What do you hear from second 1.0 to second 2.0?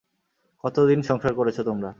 সংসার করেছ তোমরা?